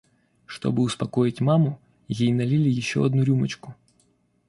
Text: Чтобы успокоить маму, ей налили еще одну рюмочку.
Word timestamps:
Чтобы 0.47 0.81
успокоить 0.81 1.41
маму, 1.41 1.79
ей 2.07 2.31
налили 2.33 2.69
еще 2.69 3.05
одну 3.05 3.21
рюмочку. 3.21 3.75